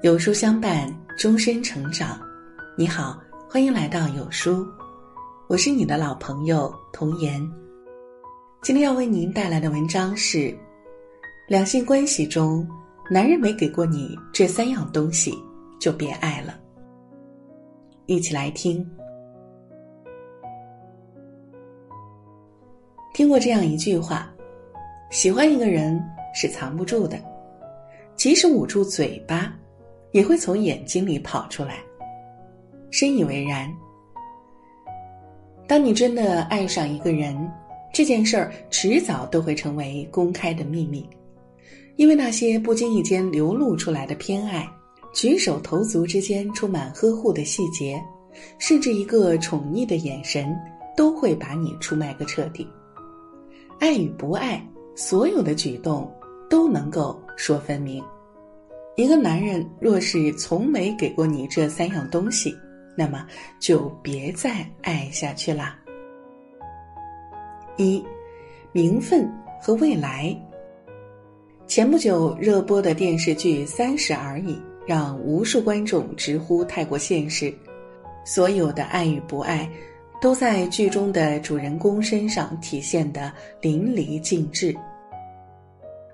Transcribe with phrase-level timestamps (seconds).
[0.00, 2.20] 有书相伴，终身成长。
[2.76, 4.64] 你好，欢迎来到有书，
[5.48, 7.40] 我是你的老朋友童言。
[8.62, 10.56] 今天要为您带来的文章是：
[11.48, 12.64] 两性关系中，
[13.10, 15.36] 男人没给过你这三样东西，
[15.80, 16.56] 就别爱了。
[18.06, 18.88] 一起来听。
[23.14, 24.32] 听过这样一句话：
[25.10, 26.00] 喜欢一个人
[26.32, 27.18] 是藏不住的。
[28.14, 29.52] 即使捂住嘴巴，
[30.12, 31.82] 也会从眼睛里跑出来。
[32.90, 33.72] 深以为然。
[35.66, 37.36] 当你真的爱上一个人，
[37.92, 41.08] 这件事儿迟早都会成为公开的秘密，
[41.96, 44.68] 因为那些不经意间流露出来的偏爱，
[45.12, 48.02] 举手投足之间充满呵护的细节，
[48.58, 50.56] 甚至一个宠溺的眼神，
[50.96, 52.66] 都会把你出卖个彻底。
[53.78, 56.10] 爱与不爱，所有的举动。
[56.50, 58.02] 都能够说分明。
[58.98, 62.52] 一个男人若是从没给过你这三样东西，
[62.96, 63.24] 那么
[63.60, 65.78] 就别再爱下去啦。
[67.76, 68.04] 一，
[68.72, 69.32] 名分
[69.62, 70.36] 和未来。
[71.68, 74.54] 前不久热播的电视剧《三十而已》，
[74.84, 77.54] 让无数观众直呼太过现实。
[78.24, 79.70] 所有的爱与不爱，
[80.20, 84.76] 都在剧中的主人公身上体现的淋漓尽致。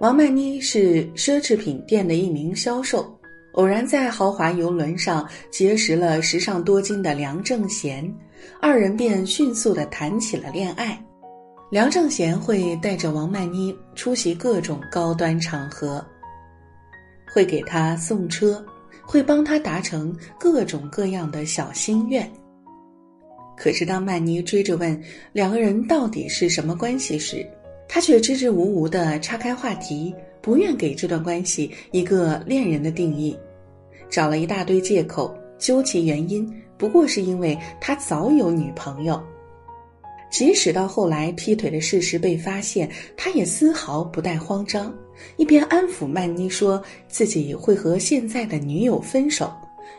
[0.00, 3.12] 王曼妮是奢侈品店的一名销售，
[3.54, 8.08] 偶然在豪华游轮上结识了时尚多金的梁正贤，
[8.60, 11.04] 二人便迅速的谈起了恋爱。
[11.68, 16.04] 梁正贤会带着王曼妮出席各种高端场合，
[17.34, 18.64] 会给她送车，
[19.02, 22.30] 会帮她达成各种各样的小心愿。
[23.56, 27.44] 可是当曼妮追着问两个人到底是什么关系时，
[27.88, 33.36] 他却支支吾吾地岔开话题，不愿给这段关系一个恋人的定义，
[34.10, 39.20] 找了一大堆借口，究其原因，不过是因为他早有女朋友。
[40.30, 44.94] 即使到后来劈腿的事实被发现，他也丝毫不带慌张，
[45.38, 49.50] 一边安抚曼妮说自己会和现在的女友分手，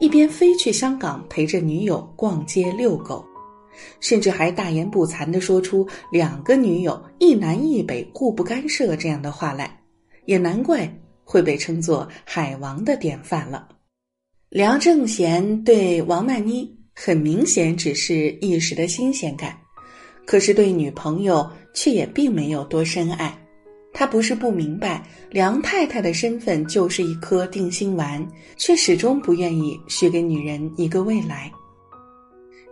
[0.00, 3.22] 一边飞去香港陪着女友逛街遛狗。
[4.00, 9.80] 甚至还大言不惭地说出“两个女友，一南一北，互不干涉”这样的话来，
[10.26, 10.92] 也难怪
[11.24, 13.68] 会被称作海王的典范了。
[14.48, 19.58] 梁正贤对王曼妮很明显只是一时的新鲜感，
[20.24, 23.36] 可是对女朋友却也并没有多深爱。
[23.92, 28.26] 他不是不明白梁太太的身份就是一颗定心丸，
[28.56, 31.50] 却始终不愿意许给女人一个未来。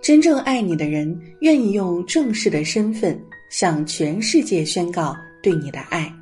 [0.02, 3.16] 真正爱你的人，愿意用正式的身份
[3.48, 6.12] 向全世界宣告对你的爱，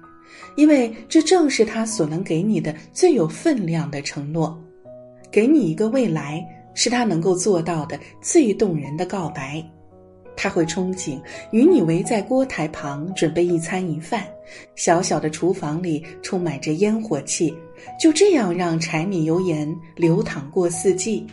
[0.54, 4.62] 因为这正是他所能给你的最有分量的承诺。
[5.30, 9.64] 给你一个未来，是他能够做到的最动人的告白。
[10.36, 11.18] 他会憧憬
[11.50, 14.26] 与你围在锅台旁准备一餐一饭，
[14.76, 17.54] 小小的厨房里充满着烟火气，
[17.98, 21.26] 就这样让柴米油盐流淌过四季。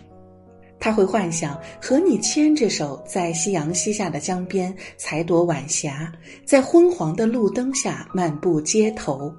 [0.80, 6.12] 他会幻想和你牵着手，在夕阳西下的江边采朵晚霞，
[6.46, 9.34] 在昏黄的路灯下漫步街头，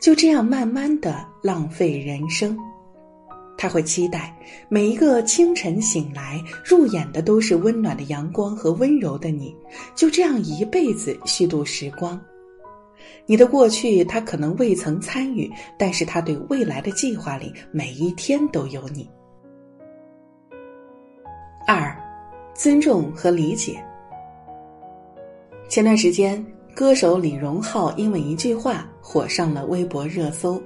[0.00, 2.56] 就这样慢慢的浪费人生。
[3.56, 4.34] 他会期待
[4.68, 9.54] 每一个清晨醒来，入眼的都是温暖的阳光和温柔的你，
[9.96, 12.20] 就这样一辈子虚度时光。
[13.26, 19.08] 你的过去他可能未曾参与，但是他对未来的计划里每一天都有你。
[21.70, 21.94] 二，
[22.54, 23.78] 尊重和理解。
[25.68, 26.42] 前段时间，
[26.74, 30.58] 歌手李荣浩因为一句话火上了微博热搜。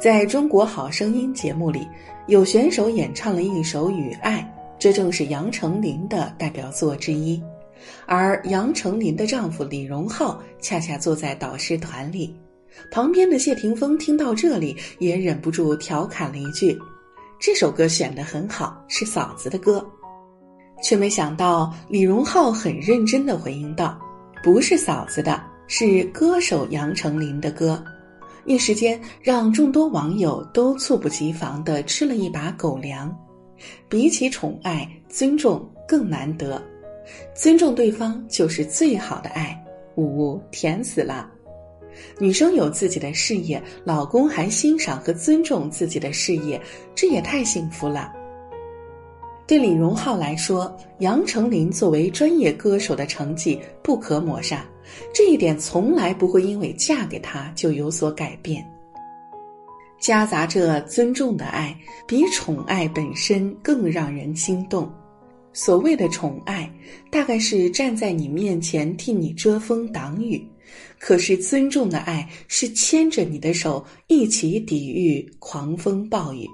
[0.00, 1.88] 在中国好声音节目里，
[2.28, 4.38] 有选手演唱了一首《雨爱》，
[4.78, 7.42] 这正是杨丞琳的代表作之一。
[8.06, 12.32] 而杨丞琳的丈夫李荣浩恰恰坐在导师团里，
[12.92, 16.78] 旁边的谢霆锋听到这里，也忍不住调侃了一句
[17.40, 19.84] ：“这首歌选的很好，是嫂子的歌。”
[20.82, 23.98] 却没想到，李荣浩很认真的回应道
[24.42, 27.82] ：“不是嫂子的，是歌手杨丞琳的歌。”
[28.46, 33.14] 一时间，让众多网友都猝不及防的吃了一把狗粮。
[33.88, 36.62] 比起宠爱，尊重更难得。
[37.34, 39.54] 尊重对方就是最好的爱。
[39.96, 41.28] 呜呜，甜死了！
[42.18, 46.60] 女生有自己的事业，老公还欣赏和尊重自己的事业，
[46.94, 48.12] 这也太幸福了。
[49.48, 54.62] 对李荣浩来说，杨丞琳作为专业歌手的成绩不可抹杀，
[55.10, 58.62] 这一点从来不会因为嫁给他就有所改变。
[59.98, 61.74] 夹杂着尊重的爱，
[62.06, 64.86] 比宠爱本身更让人心动。
[65.54, 66.70] 所谓的宠爱，
[67.10, 70.38] 大概是站在你面前替你遮风挡雨；
[70.98, 76.46] 可是尊重的爱，是牵着你的手一起抵御狂风暴雨，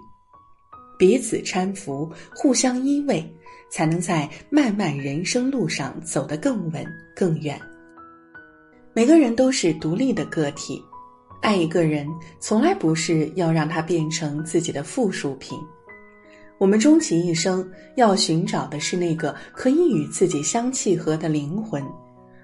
[0.99, 3.25] 彼此搀扶，互相依偎，
[3.71, 7.61] 才能在漫漫人生路上走得更稳更远。
[8.93, 10.83] 每个人都是独立的个体。
[11.41, 12.09] 爱一个人，
[12.41, 15.59] 从来不是要让他变成自己的附属品。
[16.57, 21.85] 我们终其一生要寻找的是那个可以与自己相契合的灵魂，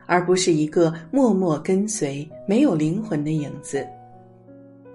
[0.05, 3.87] 而不是一个默默跟随、没有灵魂的影子。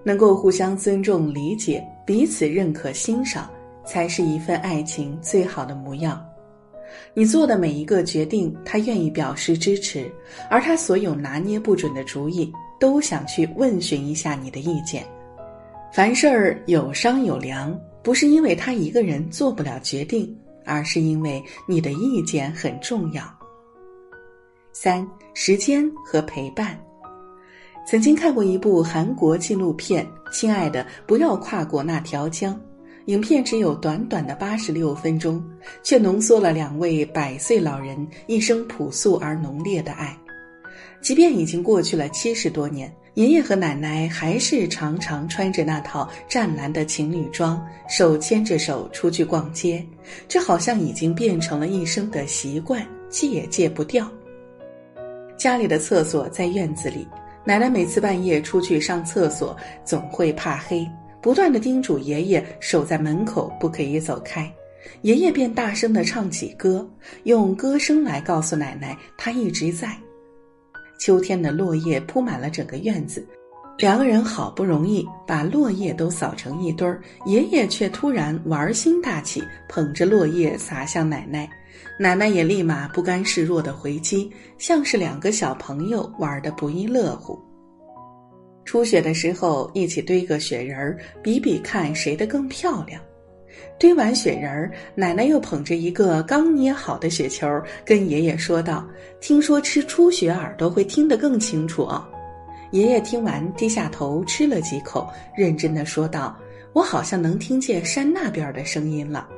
[0.04, 3.50] 能够互相尊重、理解，彼此认可、欣赏，
[3.84, 6.24] 才是一份爱情最好的模样。
[7.12, 10.10] 你做的每一个决定，他愿意表示支持，
[10.48, 12.50] 而他所有拿捏不准的主意。
[12.78, 15.02] 都想去问询一下你的意见。
[15.90, 23.24] 凡事儿有商有量，不是因为他一个人做不了决定，而是因为你的意见很重要。
[24.74, 26.78] 三、时间和陪伴。
[27.86, 32.52] 曾经看过一部韩国纪录片《亲爱的，不要跨过那条江》，
[33.04, 35.40] 影片只有短短的八十六分钟，
[35.84, 37.96] 却浓缩了两位百岁老人
[38.26, 40.18] 一生朴素而浓烈的爱。
[41.00, 49.86] 即便已经过去了七十多年，爷爷和奶奶还是常常穿着那套湛蓝的情侣装，手牵着手出去逛街。
[50.26, 54.10] 这好像已经变成了一生的习惯，戒也戒不掉。
[55.38, 57.06] 家里的厕所在院子里，
[57.46, 60.84] 奶奶每次半夜出去上厕所，总会怕黑，
[61.22, 64.52] 不断的叮嘱爷爷守在门口，不可以走开。
[65.02, 66.84] 爷爷便大声的唱起歌，
[67.22, 69.96] 用歌声来告诉奶奶他一直在。
[70.98, 73.24] 秋天的落叶铺满了整个院子，
[73.78, 81.48] 两个人好不容易把落叶都扫成一堆儿，爷爷却突然玩心大起，捧着落叶洒向奶奶，
[81.98, 87.38] 奶奶也立马不甘示弱的回击，像是两个小朋友玩的不亦乐乎。
[88.64, 93.00] 初雪的时候，一起堆个雪人儿，比比看谁的更漂亮。
[93.78, 97.48] 堆完雪人儿，奶奶又捧着一个刚捏好的雪球，
[97.84, 98.86] 跟爷爷说道
[99.20, 102.04] ：“听说吃初雪耳朵会听得更清楚哦。”
[102.72, 106.36] 爷爷听完，低下头吃了几口，认真的说道
[106.74, 109.28] ：“我好像能听见山那边的声音了。”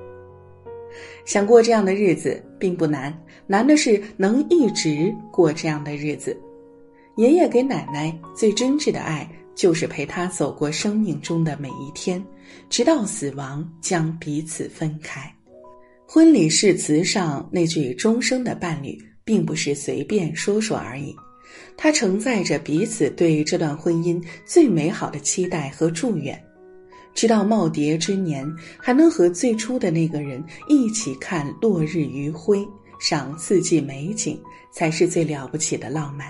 [1.25, 3.17] 想过这样的日子并不难，
[3.47, 6.37] 难的是能一直过这样的日子。
[7.17, 9.29] 爷爷给奶奶最真挚的爱。
[9.59, 12.25] 就是陪她走过生命中的每一天，
[12.71, 15.21] 直到死亡将彼此分开。
[16.07, 18.97] 婚礼誓词上那句“终生的伴侣”，
[19.27, 21.13] 并不是随便说说而已，
[21.77, 26.41] 它承载着彼此对这段婚姻最美好的期待和祝愿。
[27.19, 28.49] 直到耄耋之年，
[28.79, 32.65] 还能和最初的那个人一起看落日余晖，
[33.01, 36.29] 赏四季美景，才是最了不起的浪漫。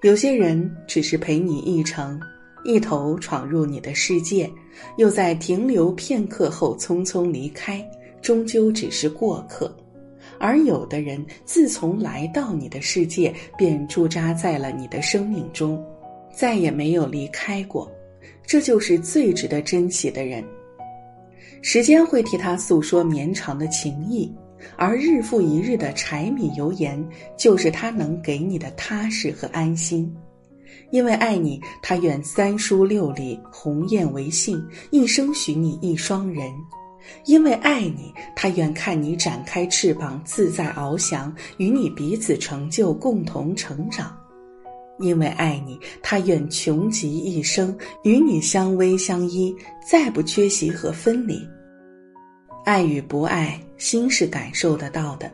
[0.00, 2.18] 有些人只是陪你一程，
[2.64, 4.50] 一头闯入你的世界，
[4.96, 7.86] 又在停留片刻后匆匆离开，
[8.22, 9.70] 终究只是过客；
[10.38, 15.84] 而有的人自从来到你的世界，便驻扎在了你的生命中，
[16.34, 17.92] 再也没有离开过。
[18.46, 20.44] 这就是最值得珍惜的人。
[21.62, 24.32] 时间会替他诉说绵长的情谊。
[24.76, 27.06] 而日复一日的柴米油盐，
[27.36, 30.12] 就是他能给你的踏实和安心。
[30.90, 36.50] 因为爱你，他愿三书六礼，鸿雁为信，一生许你一双人；
[37.26, 44.06] 因为爱你，他愿看你展开翅膀，自在翱翔，与你彼此成就，共同成长；
[44.98, 49.54] 因为爱你，他愿穷极一生，与你相偎相依，
[49.86, 51.46] 再不缺席和分离。
[52.64, 55.30] 爱与不爱，心是感受得到的。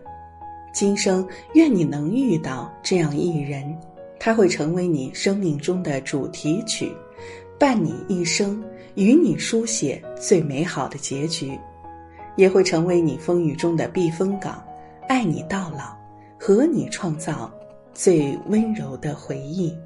[0.75, 3.77] 今生愿你能遇到这样一人，
[4.19, 6.91] 他会成为你生命中的主题曲，
[7.59, 8.63] 伴你一生，
[8.95, 11.59] 与你书写最美好的结局，
[12.37, 14.63] 也会成为你风雨中的避风港，
[15.09, 15.97] 爱你到老，
[16.39, 17.53] 和你创造
[17.95, 19.77] 最温柔的回忆。